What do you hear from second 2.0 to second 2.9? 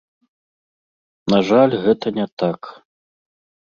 не так.